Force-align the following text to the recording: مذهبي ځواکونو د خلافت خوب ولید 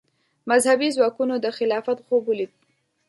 مذهبي 0.49 0.89
ځواکونو 0.95 1.35
د 1.39 1.47
خلافت 1.57 1.97
خوب 2.05 2.23
ولید 2.27 2.51